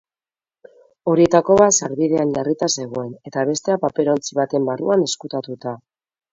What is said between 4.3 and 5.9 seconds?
baten barruan ezkutatuta.